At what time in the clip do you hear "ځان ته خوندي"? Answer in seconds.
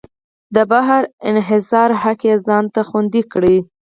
2.47-3.23